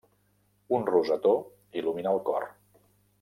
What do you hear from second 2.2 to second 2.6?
cor.